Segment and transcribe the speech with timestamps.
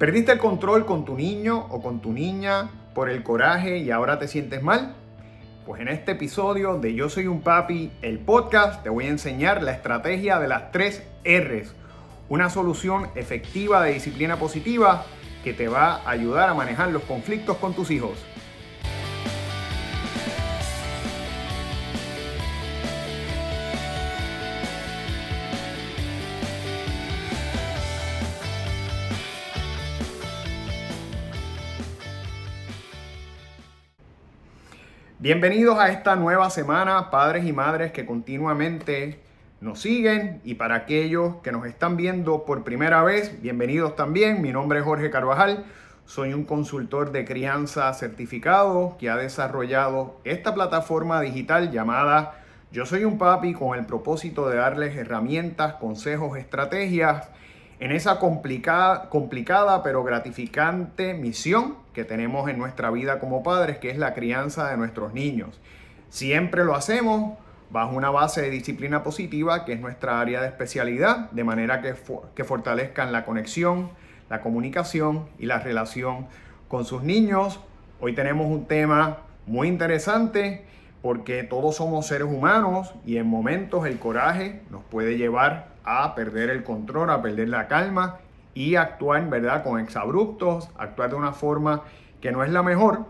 [0.00, 4.18] ¿Perdiste el control con tu niño o con tu niña por el coraje y ahora
[4.18, 4.94] te sientes mal?
[5.66, 9.62] Pues en este episodio de Yo Soy un Papi, el podcast, te voy a enseñar
[9.62, 11.74] la estrategia de las tres R's.
[12.30, 15.04] Una solución efectiva de disciplina positiva
[15.44, 18.24] que te va a ayudar a manejar los conflictos con tus hijos.
[35.22, 39.20] Bienvenidos a esta nueva semana, padres y madres que continuamente
[39.60, 44.40] nos siguen y para aquellos que nos están viendo por primera vez, bienvenidos también.
[44.40, 45.66] Mi nombre es Jorge Carvajal,
[46.06, 52.40] soy un consultor de crianza certificado que ha desarrollado esta plataforma digital llamada
[52.72, 57.28] Yo Soy un Papi con el propósito de darles herramientas, consejos, estrategias
[57.78, 63.90] en esa complicada, complicada pero gratificante misión que tenemos en nuestra vida como padres, que
[63.90, 65.60] es la crianza de nuestros niños.
[66.08, 67.36] Siempre lo hacemos
[67.68, 71.94] bajo una base de disciplina positiva, que es nuestra área de especialidad, de manera que,
[72.34, 73.90] que fortalezcan la conexión,
[74.30, 76.26] la comunicación y la relación
[76.68, 77.60] con sus niños.
[78.00, 80.64] Hoy tenemos un tema muy interesante
[81.02, 86.48] porque todos somos seres humanos y en momentos el coraje nos puede llevar a perder
[86.48, 88.20] el control, a perder la calma
[88.54, 89.62] y actuar, ¿verdad?
[89.62, 91.82] Con exabruptos, actuar de una forma
[92.20, 93.06] que no es la mejor.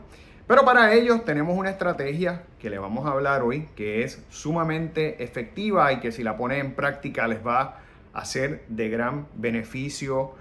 [0.46, 5.22] Pero para ellos tenemos una estrategia que le vamos a hablar hoy que es sumamente
[5.22, 7.78] efectiva y que si la pone en práctica les va
[8.12, 10.32] a ser de gran beneficio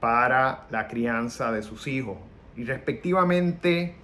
[0.00, 2.16] para la crianza de sus hijos
[2.56, 3.94] y respectivamente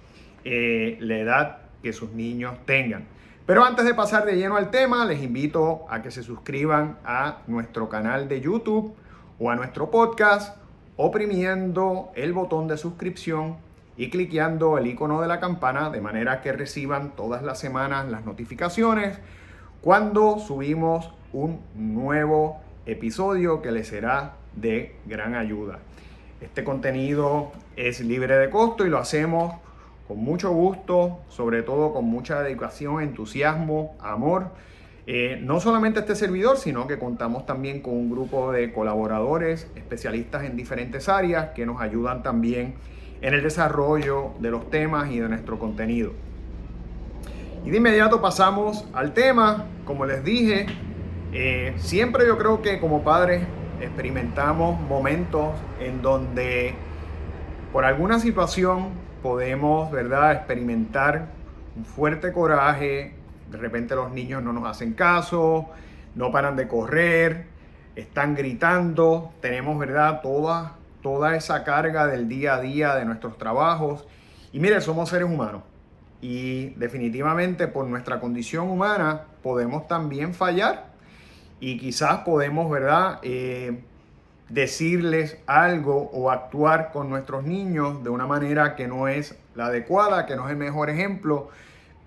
[0.43, 3.05] eh, la edad que sus niños tengan.
[3.45, 7.39] Pero antes de pasar de lleno al tema, les invito a que se suscriban a
[7.47, 8.95] nuestro canal de YouTube
[9.39, 10.57] o a nuestro podcast
[10.97, 13.57] oprimiendo el botón de suscripción
[13.97, 18.25] y cliqueando el icono de la campana de manera que reciban todas las semanas las
[18.25, 19.19] notificaciones
[19.81, 25.79] cuando subimos un nuevo episodio que les será de gran ayuda.
[26.41, 29.53] Este contenido es libre de costo y lo hacemos
[30.07, 34.51] con mucho gusto, sobre todo con mucha dedicación, entusiasmo, amor.
[35.07, 40.45] Eh, no solamente este servidor, sino que contamos también con un grupo de colaboradores, especialistas
[40.45, 42.75] en diferentes áreas, que nos ayudan también
[43.21, 46.13] en el desarrollo de los temas y de nuestro contenido.
[47.65, 49.65] Y de inmediato pasamos al tema.
[49.85, 50.65] Como les dije,
[51.33, 53.43] eh, siempre yo creo que como padres
[53.81, 55.49] experimentamos momentos
[55.79, 56.73] en donde
[57.71, 58.89] por alguna situación
[59.21, 61.27] podemos, ¿verdad?, experimentar
[61.75, 63.13] un fuerte coraje,
[63.55, 65.69] de repente los niños no nos hacen caso,
[66.13, 67.45] no paran de correr,
[67.95, 74.05] están gritando, tenemos, ¿verdad?, toda, toda esa carga del día a día de nuestros trabajos.
[74.51, 75.63] Y mire, somos seres humanos
[76.21, 80.87] y definitivamente por nuestra condición humana podemos también fallar
[81.61, 83.81] y quizás podemos, ¿verdad?, eh,
[84.49, 90.25] decirles algo o actuar con nuestros niños de una manera que no es la adecuada,
[90.25, 91.49] que no es el mejor ejemplo,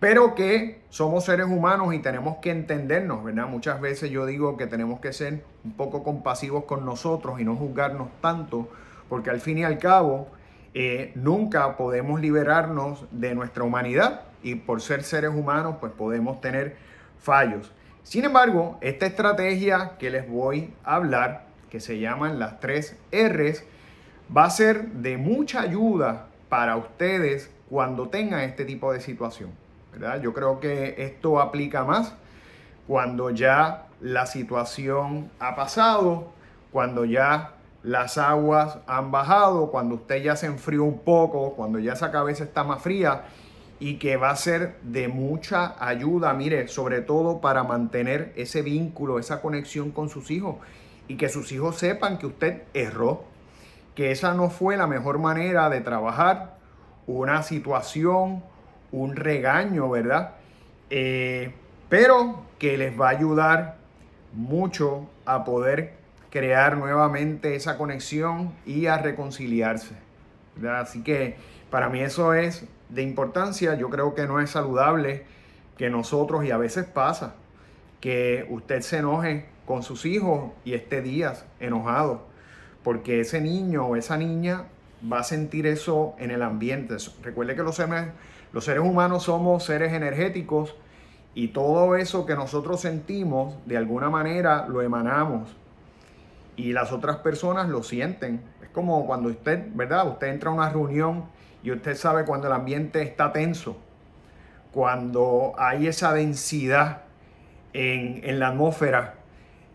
[0.01, 3.47] pero que somos seres humanos y tenemos que entendernos, ¿verdad?
[3.49, 7.57] Muchas veces yo digo que tenemos que ser un poco compasivos con nosotros y no
[7.57, 8.69] juzgarnos tanto,
[9.09, 10.29] porque al fin y al cabo
[10.75, 16.77] eh, nunca podemos liberarnos de nuestra humanidad y por ser seres humanos pues podemos tener
[17.19, 17.73] fallos.
[18.05, 23.65] Sin embargo, esta estrategia que les voy a hablar que se llaman las tres R's,
[24.35, 29.51] va a ser de mucha ayuda para ustedes cuando tengan este tipo de situación.
[30.23, 32.15] Yo creo que esto aplica más
[32.87, 36.29] cuando ya la situación ha pasado,
[36.73, 41.93] cuando ya las aguas han bajado, cuando usted ya se enfrió un poco, cuando ya
[41.95, 43.25] esa cabeza está más fría
[43.81, 49.19] y que va a ser de mucha ayuda, mire, sobre todo para mantener ese vínculo,
[49.19, 50.57] esa conexión con sus hijos
[51.07, 53.25] y que sus hijos sepan que usted erró,
[53.95, 56.57] que esa no fue la mejor manera de trabajar
[57.07, 58.43] una situación,
[58.93, 60.35] un regaño, ¿verdad?
[60.91, 61.53] Eh,
[61.89, 63.77] pero que les va a ayudar
[64.33, 65.95] mucho a poder
[66.31, 69.95] crear nuevamente esa conexión y a reconciliarse.
[70.71, 71.37] Así que
[71.71, 73.75] para mí eso es de importancia.
[73.75, 75.25] Yo creo que no es saludable
[75.77, 77.35] que nosotros, y a veces pasa,
[78.01, 82.27] que usted se enoje con sus hijos y esté días enojado,
[82.83, 84.65] porque ese niño o esa niña
[85.11, 86.97] va a sentir eso en el ambiente.
[87.23, 88.07] Recuerde que los seres,
[88.53, 90.75] los seres humanos somos seres energéticos
[91.35, 95.57] y todo eso que nosotros sentimos, de alguna manera lo emanamos
[96.57, 98.43] y las otras personas lo sienten.
[98.63, 100.09] Es como cuando usted, ¿verdad?
[100.09, 101.27] Usted entra a una reunión
[101.63, 103.77] y usted sabe cuando el ambiente está tenso,
[104.73, 107.03] cuando hay esa densidad
[107.73, 109.15] en, la atmósfera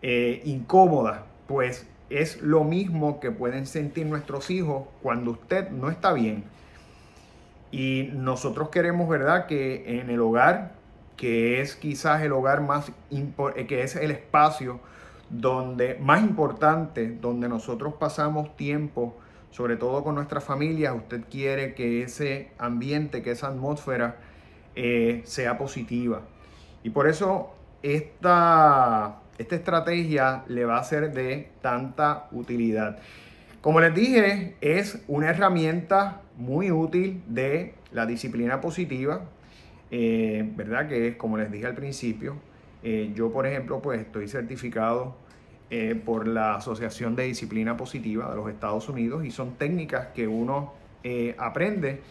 [0.02, 6.12] eh, incómoda, pues es lo mismo que pueden sentir nuestros hijos cuando usted no está
[6.12, 6.44] bien.
[7.74, 10.74] Y nosotros queremos, ¿verdad?, que en el hogar,
[11.16, 14.78] que es quizás el hogar más, eh, que es el espacio
[15.28, 19.16] donde más importante, donde nosotros pasamos tiempo,
[19.50, 24.18] sobre todo con nuestra familia, usted quiere que ese ambiente, que esa atmósfera
[24.76, 26.20] eh, sea positiva.
[26.84, 33.00] Y por eso esta, esta estrategia le va a ser de tanta utilidad.
[33.64, 39.22] Como les dije, es una herramienta muy útil de la disciplina positiva,
[39.90, 40.86] eh, ¿verdad?
[40.86, 42.36] Que es, como les dije al principio,
[42.82, 45.16] eh, yo, por ejemplo, pues estoy certificado
[45.70, 50.28] eh, por la Asociación de Disciplina Positiva de los Estados Unidos y son técnicas que
[50.28, 50.74] uno
[51.38, 52.02] aprende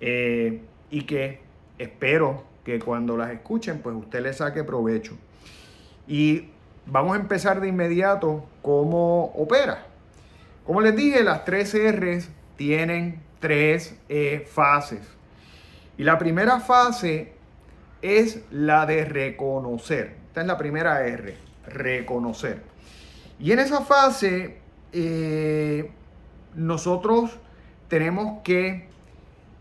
[0.00, 1.40] y que
[1.76, 5.18] espero que cuando las escuchen, pues usted le saque provecho.
[6.06, 6.48] Y
[6.86, 9.87] vamos a empezar de inmediato cómo opera.
[10.68, 15.00] Como les dije, las tres R's tienen tres eh, fases.
[15.96, 17.32] Y la primera fase
[18.02, 20.16] es la de reconocer.
[20.26, 21.34] Esta es la primera R,
[21.68, 22.60] reconocer.
[23.40, 24.58] Y en esa fase
[24.92, 25.90] eh,
[26.54, 27.38] nosotros
[27.88, 28.88] tenemos que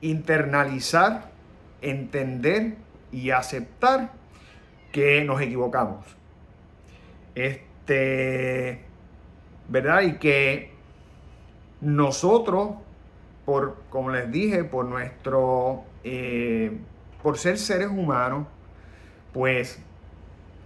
[0.01, 1.31] internalizar,
[1.81, 2.75] entender
[3.13, 4.11] y aceptar
[4.91, 6.05] que nos equivocamos.
[7.33, 8.81] Este,
[9.69, 10.01] ¿verdad?
[10.01, 10.75] Y que
[11.81, 12.71] nosotros,
[13.45, 16.77] por, como les dije, por nuestro, eh,
[17.21, 18.47] por ser seres humanos,
[19.33, 19.79] pues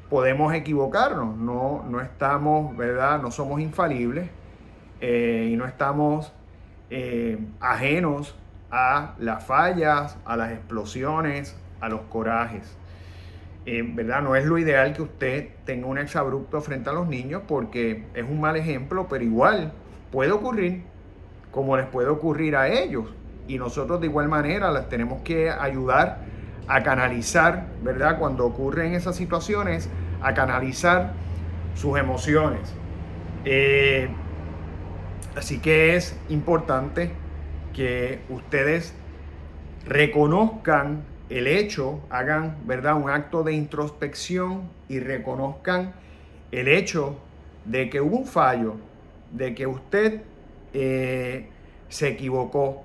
[0.10, 3.22] podemos equivocarnos, no, no estamos, ¿verdad?
[3.22, 4.30] No somos infalibles
[5.00, 6.31] eh, y no estamos
[6.90, 8.36] eh, ajenos
[8.69, 12.78] a las fallas, a las explosiones, a los corajes.
[13.64, 14.24] ¿Verdad?
[14.24, 18.24] No es lo ideal que usted tenga un exabrupto frente a los niños porque es
[18.24, 19.72] un mal ejemplo, pero igual
[20.12, 20.81] puede ocurrir
[21.51, 23.06] como les puede ocurrir a ellos.
[23.48, 26.19] Y nosotros de igual manera les tenemos que ayudar
[26.68, 28.18] a canalizar, ¿verdad?
[28.18, 29.89] Cuando ocurren esas situaciones,
[30.21, 31.13] a canalizar
[31.75, 32.74] sus emociones.
[33.44, 34.09] Eh,
[35.36, 37.12] así que es importante
[37.74, 38.94] que ustedes
[39.86, 42.95] reconozcan el hecho, hagan, ¿verdad?
[42.95, 45.94] Un acto de introspección y reconozcan
[46.51, 47.18] el hecho
[47.65, 48.75] de que hubo un fallo,
[49.31, 50.21] de que usted
[50.73, 51.50] eh,
[51.89, 52.83] se equivocó.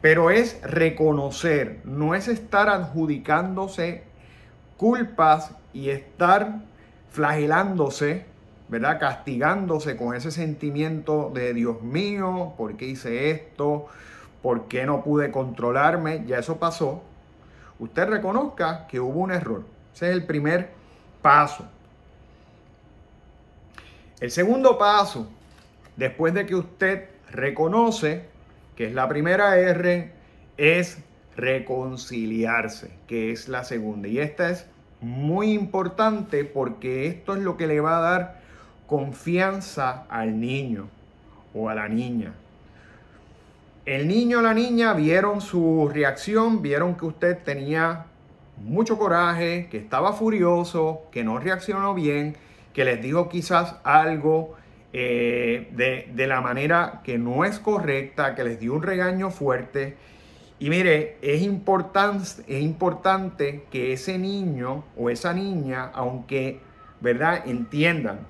[0.00, 4.04] Pero es reconocer, no es estar adjudicándose
[4.76, 6.60] culpas y estar
[7.10, 8.24] flagelándose,
[8.68, 8.98] ¿verdad?
[8.98, 13.88] Castigándose con ese sentimiento de Dios mío, ¿por qué hice esto?
[14.42, 16.24] ¿Por qué no pude controlarme?
[16.26, 17.02] Ya eso pasó.
[17.78, 19.64] Usted reconozca que hubo un error.
[19.94, 20.70] Ese es el primer
[21.20, 21.66] paso.
[24.18, 25.28] El segundo paso
[25.96, 28.30] después de que usted reconoce
[28.80, 30.10] que es la primera R,
[30.56, 30.96] es
[31.36, 34.08] reconciliarse, que es la segunda.
[34.08, 34.64] Y esta es
[35.02, 38.40] muy importante porque esto es lo que le va a dar
[38.86, 40.88] confianza al niño
[41.52, 42.32] o a la niña.
[43.84, 48.06] El niño o la niña vieron su reacción, vieron que usted tenía
[48.56, 52.34] mucho coraje, que estaba furioso, que no reaccionó bien,
[52.72, 54.56] que les dijo quizás algo
[54.92, 59.96] eh, de, la manera que no es correcta, que les dio un regaño fuerte.
[60.58, 66.60] Y mire, es importante, es importante que ese niño o esa niña, aunque
[67.00, 67.42] ¿verdad?
[67.46, 68.20] entiendan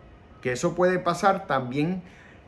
[0.42, 2.02] que eso puede pasar, también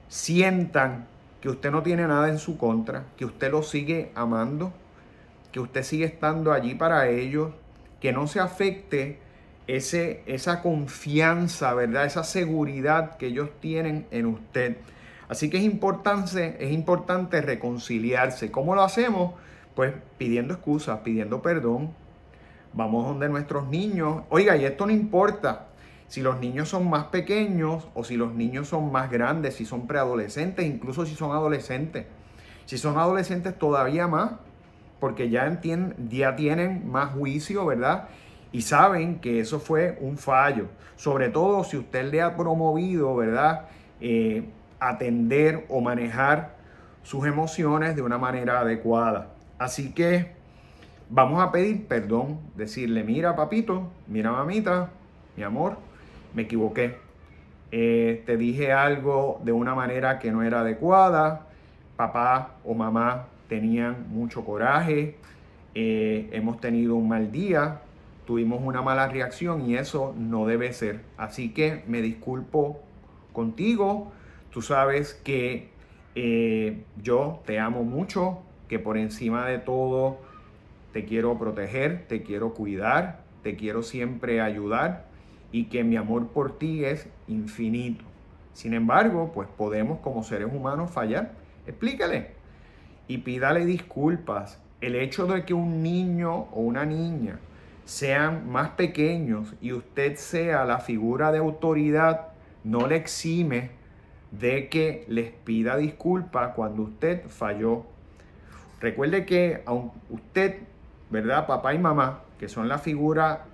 [0.08, 1.06] sientan
[1.40, 4.72] que usted no tiene nada en su contra, que usted los sigue amando,
[5.50, 7.52] que usted sigue estando allí para ellos,
[8.00, 9.18] que no se afecte
[9.66, 12.04] ese, esa confianza, ¿verdad?
[12.04, 14.76] Esa seguridad que ellos tienen en usted.
[15.28, 18.50] Así que es importante, es importante reconciliarse.
[18.50, 19.34] ¿Cómo lo hacemos?
[19.74, 21.92] Pues pidiendo excusas, pidiendo perdón.
[22.74, 24.24] Vamos donde nuestros niños.
[24.28, 25.68] Oiga, y esto no importa
[26.08, 29.86] si los niños son más pequeños o si los niños son más grandes, si son
[29.86, 32.04] preadolescentes, incluso si son adolescentes.
[32.66, 34.32] Si son adolescentes todavía más,
[35.00, 38.08] porque ya, entienden, ya tienen más juicio, ¿verdad?
[38.52, 40.66] Y saben que eso fue un fallo.
[40.96, 43.66] Sobre todo si usted le ha promovido, ¿verdad?
[44.00, 44.44] Eh,
[44.78, 46.56] atender o manejar
[47.02, 49.28] sus emociones de una manera adecuada.
[49.58, 50.32] Así que
[51.08, 54.90] vamos a pedir perdón, decirle, mira papito, mira mamita,
[55.36, 55.78] mi amor,
[56.34, 56.96] me equivoqué.
[57.70, 61.46] eh, te dije algo de una manera que no era adecuada,
[61.96, 65.16] papá o mamá tenían mucho coraje,
[65.74, 67.80] eh, hemos tenido un mal día,
[68.26, 71.00] tuvimos una mala reacción y eso no debe ser.
[71.16, 72.80] Así que me disculpo
[73.32, 74.12] contigo,
[74.50, 75.70] tú sabes que
[76.14, 80.18] eh, yo te amo mucho, que por encima de todo
[80.92, 85.06] te quiero proteger, te quiero cuidar, te quiero siempre ayudar
[85.50, 88.04] y que mi amor por ti es infinito.
[88.52, 91.32] Sin embargo, pues podemos como seres humanos fallar.
[91.66, 92.32] Explícale
[93.08, 94.62] y pídale disculpas.
[94.80, 97.38] El hecho de que un niño o una niña
[97.84, 102.28] sean más pequeños y usted sea la figura de autoridad
[102.64, 103.70] no le exime
[104.30, 107.84] de que les pida disculpas cuando usted falló.
[108.80, 109.62] Recuerde que
[110.08, 110.60] usted,
[111.10, 111.46] ¿verdad?
[111.46, 113.44] Papá y mamá, que son la figura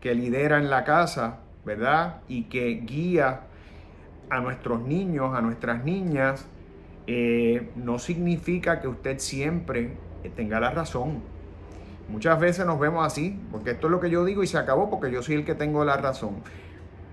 [0.00, 2.20] que lidera en la casa, ¿verdad?
[2.28, 3.42] Y que guía
[4.30, 6.46] a nuestros niños, a nuestras niñas,
[7.06, 9.96] eh, no significa que usted siempre
[10.36, 11.22] tenga la razón.
[12.12, 14.90] Muchas veces nos vemos así, porque esto es lo que yo digo y se acabó
[14.90, 16.42] porque yo soy el que tengo la razón.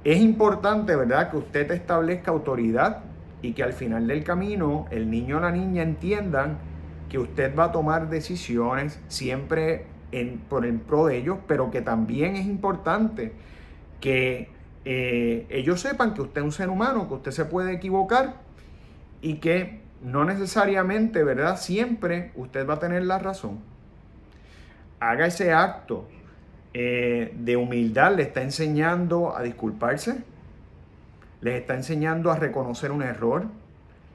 [0.03, 3.03] Es importante, ¿verdad?, que usted establezca autoridad
[3.41, 6.57] y que al final del camino el niño o la niña entiendan
[7.07, 9.85] que usted va a tomar decisiones siempre
[10.49, 13.31] por el pro de ellos, pero que también es importante
[14.01, 14.49] que
[14.83, 18.33] eh, ellos sepan que usted es un ser humano, que usted se puede equivocar
[19.21, 21.57] y que no necesariamente, ¿verdad?
[21.57, 23.78] Siempre usted va a tener la razón.
[24.99, 26.07] Haga ese acto
[26.73, 30.23] eh, de humildad, le está enseñando a disculparse,
[31.41, 33.45] les está enseñando a reconocer un error,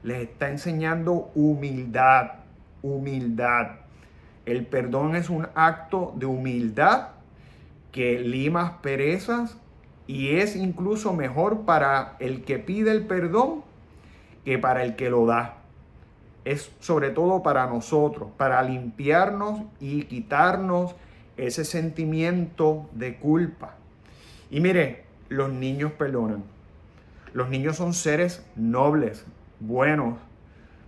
[0.03, 2.33] les está enseñando humildad,
[2.81, 3.71] humildad.
[4.45, 7.09] El perdón es un acto de humildad
[7.91, 9.57] que lima perezas
[10.07, 13.63] y es incluso mejor para el que pide el perdón
[14.43, 15.55] que para el que lo da.
[16.45, 20.95] Es sobre todo para nosotros, para limpiarnos y quitarnos
[21.37, 23.75] ese sentimiento de culpa.
[24.49, 26.43] Y mire, los niños perdonan.
[27.33, 29.25] Los niños son seres nobles,
[29.59, 30.17] buenos,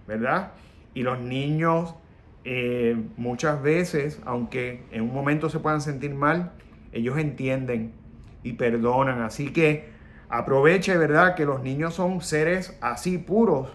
[0.07, 0.53] ¿verdad?
[0.93, 1.95] Y los niños
[2.45, 6.53] eh, muchas veces, aunque en un momento se puedan sentir mal,
[6.93, 7.91] ellos entienden
[8.43, 9.21] y perdonan.
[9.21, 9.97] Así que
[10.29, 11.35] Aproveche, ¿verdad?
[11.35, 13.69] Que los niños son seres así puros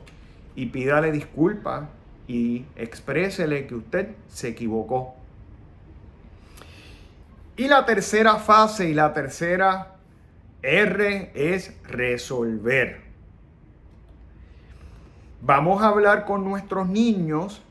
[0.55, 1.85] y pídale disculpas
[2.27, 5.15] y exprésele que usted se equivocó.
[7.57, 9.97] Y la tercera fase y la tercera
[10.63, 13.03] R es resolver.
[15.41, 17.63] Vamos a hablar con nuestros niños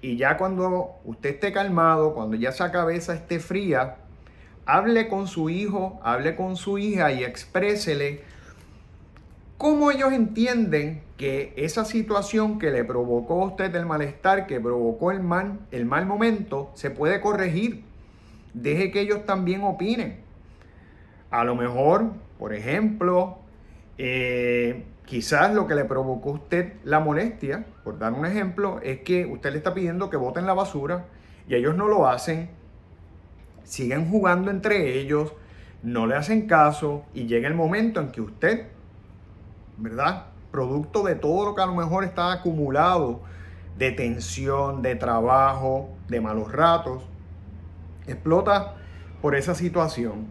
[0.00, 3.96] y ya cuando usted esté calmado, cuando ya esa cabeza esté fría,
[4.66, 8.24] hable con su hijo, hable con su hija y exprésele
[9.62, 15.12] cómo ellos entienden que esa situación que le provocó a usted el malestar, que provocó
[15.12, 17.84] el mal, el mal momento, se puede corregir.
[18.54, 20.18] Deje que ellos también opinen.
[21.30, 23.38] A lo mejor, por ejemplo,
[23.98, 29.02] eh, quizás lo que le provocó a usted la molestia, por dar un ejemplo, es
[29.02, 31.04] que usted le está pidiendo que boten la basura
[31.48, 32.50] y ellos no lo hacen
[33.64, 35.32] siguen jugando entre ellos,
[35.82, 38.66] no le hacen caso y llega el momento en que usted,
[39.76, 40.26] ¿verdad?
[40.50, 43.20] Producto de todo lo que a lo mejor está acumulado
[43.78, 47.02] de tensión, de trabajo, de malos ratos,
[48.06, 48.74] explota
[49.20, 50.26] por esa situación.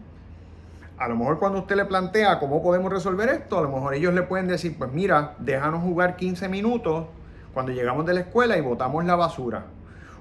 [0.98, 4.14] A lo mejor cuando usted le plantea cómo podemos resolver esto, a lo mejor ellos
[4.14, 7.06] le pueden decir, pues mira, déjanos jugar 15 minutos
[7.52, 9.64] cuando llegamos de la escuela y botamos la basura.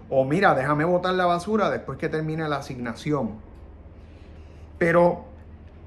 [0.10, 3.36] O mira, déjame botar la basura después que termine la asignación.
[4.78, 5.26] Pero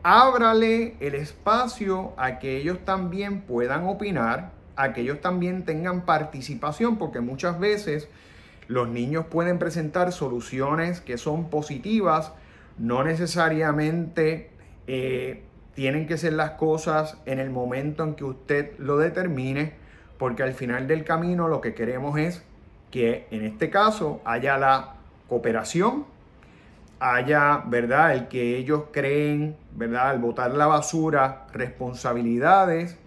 [0.04, 6.99] ábrale el espacio a que ellos también puedan opinar, a que ellos también tengan participación,
[6.99, 8.08] porque muchas veces
[8.68, 12.32] los niños pueden presentar soluciones que son positivas,
[12.76, 14.50] no necesariamente
[14.87, 15.42] eh,
[15.75, 19.73] tienen que ser las cosas en el momento en que usted lo determine,
[20.18, 22.42] porque al final del camino lo que queremos es
[22.90, 24.96] que en este caso haya la
[25.30, 26.04] cooperación,
[27.01, 28.15] haya, ¿verdad?
[28.15, 30.11] El que ellos creen, ¿verdad?
[30.11, 32.99] Al botar la basura, responsabilidades,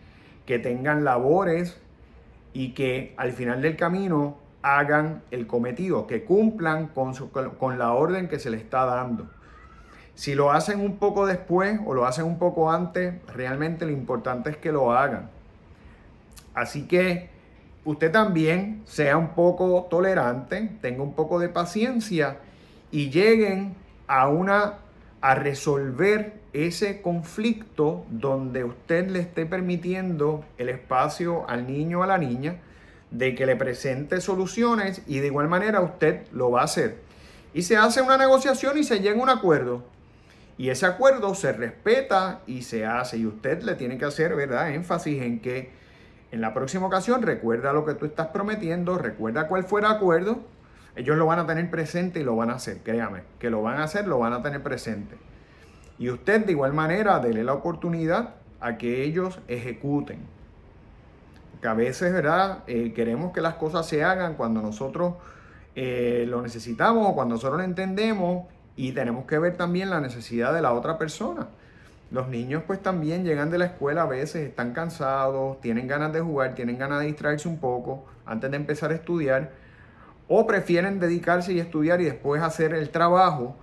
[0.46, 1.78] que tengan labores
[2.54, 7.14] y que al final del camino hagan el cometido, que cumplan con,
[7.60, 9.28] con la orden que se les está dando.
[10.16, 14.50] Si lo hacen un poco después o lo hacen un poco antes, realmente lo importante
[14.50, 15.30] es que lo hagan.
[16.56, 17.30] Así que
[17.86, 22.38] usted también sea un poco tolerante, tenga un poco de paciencia
[22.92, 23.76] y lleguen
[24.08, 24.80] a una
[25.22, 32.08] a resolver ese conflicto donde usted le esté permitiendo el espacio al niño o a
[32.08, 32.62] la niña
[33.12, 36.98] de que le presente soluciones y de igual manera usted lo va a hacer.
[37.54, 39.84] Y se hace una negociación y se llega a un acuerdo.
[40.58, 43.18] Y ese acuerdo se respeta y se hace.
[43.18, 44.72] Y usted le tiene que hacer, ¿verdad?
[44.72, 45.72] Énfasis en que
[46.32, 50.42] en la próxima ocasión recuerda lo que tú estás prometiendo, recuerda cuál fue el acuerdo.
[50.98, 53.78] Ellos lo van a tener presente y lo van a hacer, créame, que lo van
[53.78, 55.16] a hacer, lo van a tener presente.
[56.00, 60.20] Y usted de igual manera dele la oportunidad a que ellos ejecuten.
[61.62, 62.64] Que a veces, ¿verdad?
[62.66, 65.14] Eh, queremos que las cosas se hagan cuando nosotros
[65.76, 70.52] eh, lo necesitamos o cuando nosotros lo entendemos y tenemos que ver también la necesidad
[70.52, 71.48] de la otra persona.
[72.10, 76.22] Los niños pues también llegan de la escuela a veces, están cansados, tienen ganas de
[76.22, 79.67] jugar, tienen ganas de distraerse un poco antes de empezar a estudiar
[80.28, 83.56] o prefieren dedicarse y estudiar y después hacer el trabajo.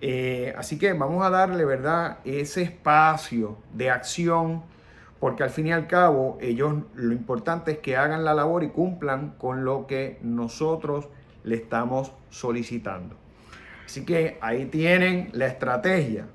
[0.00, 4.62] Eh, así que vamos a darle, ¿verdad?, ese espacio de acción
[5.20, 8.68] porque al fin y al cabo ellos lo importante es que hagan la labor y
[8.68, 11.08] cumplan con lo que nosotros
[11.44, 13.16] le estamos solicitando.
[13.84, 16.26] Así que ahí tienen la estrategia.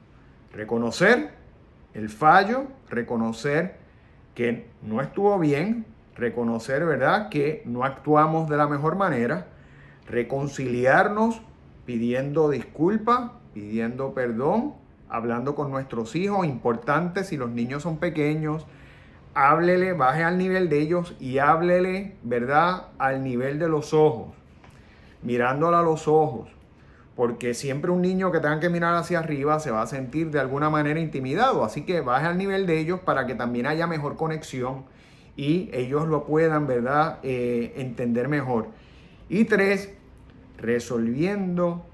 [0.51, 1.31] Reconocer
[1.93, 3.77] el fallo, reconocer
[4.35, 9.47] que no estuvo bien, reconocer, ¿verdad?, que no actuamos de la mejor manera,
[10.07, 11.41] reconciliarnos
[11.85, 14.73] pidiendo disculpas, pidiendo perdón,
[15.09, 18.65] hablando con nuestros hijos, importante si los niños son pequeños,
[19.33, 24.33] háblele, baje al nivel de ellos y háblele, ¿verdad?, al nivel de los ojos,
[25.21, 26.49] mirándola a los ojos
[27.15, 30.39] porque siempre un niño que tenga que mirar hacia arriba se va a sentir de
[30.39, 31.63] alguna manera intimidado.
[31.63, 34.85] Así que baje al nivel de ellos para que también haya mejor conexión
[35.35, 38.67] y ellos lo puedan, ¿verdad?, eh, entender mejor.
[39.29, 39.93] Y tres,
[40.57, 41.85] resolviendo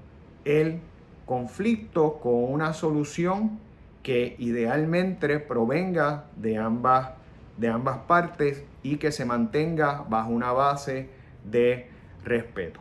[0.44, 0.80] el
[1.26, 3.58] conflicto con una solución
[4.02, 7.10] que idealmente provenga de ambas,
[7.56, 11.08] de ambas partes y que se mantenga bajo una base
[11.44, 11.88] de
[12.24, 12.80] respeto.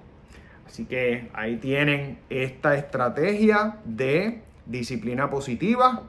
[0.65, 6.03] Así que ahí tienen esta estrategia de disciplina positiva,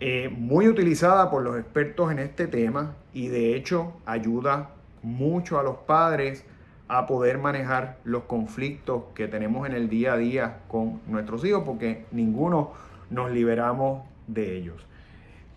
[0.00, 4.70] eh, muy utilizada por los expertos en este tema y de hecho ayuda
[5.02, 6.44] mucho a los padres
[6.88, 11.62] a poder manejar los conflictos que tenemos en el día a día con nuestros hijos
[11.64, 12.72] porque ninguno
[13.10, 14.86] nos liberamos de ellos.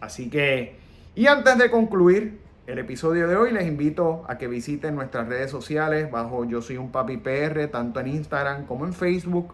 [0.01, 0.75] Así que,
[1.15, 5.51] y antes de concluir, el episodio de hoy les invito a que visiten nuestras redes
[5.51, 9.53] sociales bajo Yo Soy un Papi PR, tanto en Instagram como en Facebook,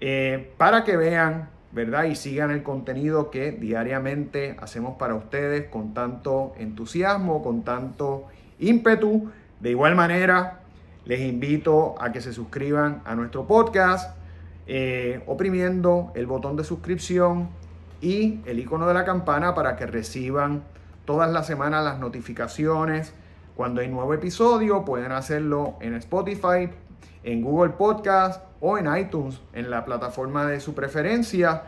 [0.00, 2.04] eh, para que vean, ¿verdad?
[2.04, 8.26] Y sigan el contenido que diariamente hacemos para ustedes con tanto entusiasmo, con tanto
[8.58, 9.30] ímpetu.
[9.60, 10.61] De igual manera,
[11.04, 14.16] les invito a que se suscriban a nuestro podcast,
[14.66, 17.48] eh, oprimiendo el botón de suscripción
[18.00, 20.62] y el icono de la campana para que reciban
[21.04, 23.12] todas las semanas las notificaciones.
[23.56, 26.70] Cuando hay nuevo episodio, pueden hacerlo en Spotify,
[27.24, 31.64] en Google Podcast o en iTunes, en la plataforma de su preferencia.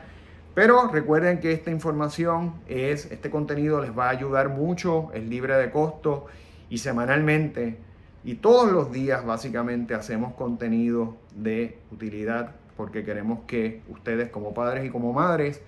[0.55, 5.57] Pero recuerden que esta información es, este contenido les va a ayudar mucho, es libre
[5.57, 6.27] de costo
[6.71, 7.79] y semanalmente
[8.25, 14.87] y todos los días básicamente hacemos contenido de utilidad porque queremos que ustedes como padres
[14.87, 15.61] y como madres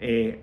[0.00, 0.40] eh,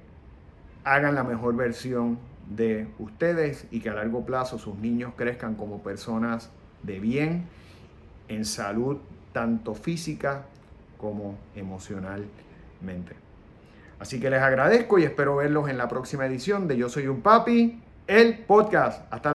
[0.84, 2.18] hagan la mejor versión
[2.50, 6.50] de ustedes y que a largo plazo sus niños crezcan como personas
[6.82, 7.46] de bien,
[8.28, 8.98] en salud
[9.32, 10.46] tanto física
[10.98, 13.16] como emocionalmente.
[14.00, 17.22] Así que les agradezco y espero verlos en la próxima edición de Yo Soy un
[17.22, 19.06] Papi, el podcast.
[19.12, 19.32] Hasta